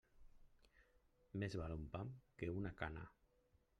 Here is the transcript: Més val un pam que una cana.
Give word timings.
Més 1.43 1.57
val 1.61 1.75
un 1.75 1.85
pam 1.97 2.17
que 2.41 2.51
una 2.63 2.73
cana. 2.81 3.05